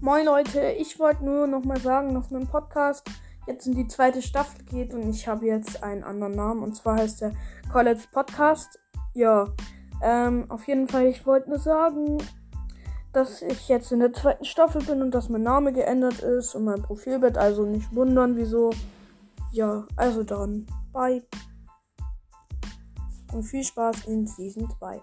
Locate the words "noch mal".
1.48-1.80